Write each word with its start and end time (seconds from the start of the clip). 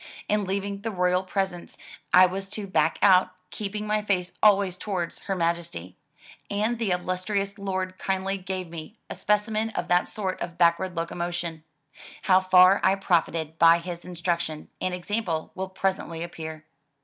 In 0.27 0.45
leaving 0.45 0.81
the 0.81 0.89
royal 0.89 1.21
presence, 1.21 1.77
I 2.11 2.25
was 2.25 2.49
to 2.49 2.65
"back 2.65 2.99
out/' 3.01 3.29
keeping 3.51 3.85
my 3.85 4.01
face 4.01 4.31
always 4.41 4.75
towards 4.79 5.19
Her 5.19 5.35
Majesty, 5.35 5.95
and 6.49 6.79
the 6.79 6.89
illus 6.89 7.23
trious 7.23 7.59
lord 7.59 7.99
kindly 7.99 8.39
gave 8.39 8.67
me 8.67 8.97
a 9.11 9.13
specimen 9.13 9.69
of 9.75 9.89
that 9.89 10.07
sort 10.07 10.41
of 10.41 10.57
backward 10.57 10.97
locomotion. 10.97 11.63
How 12.23 12.39
far 12.39 12.81
I 12.83 12.95
profited 12.95 13.59
by 13.59 13.77
his 13.77 14.03
instruction 14.03 14.69
and 14.81 14.95
example 14.95 15.51
will 15.53 15.69
presently 15.69 16.23
appear. 16.23 16.65